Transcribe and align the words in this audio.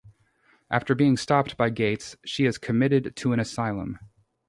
After 0.71 0.95
being 0.95 1.15
stopped 1.15 1.57
by 1.57 1.69
Gates, 1.69 2.15
she 2.25 2.45
is 2.45 2.57
committed 2.57 3.15
to 3.17 3.33
an 3.33 3.39
asylum. 3.39 3.99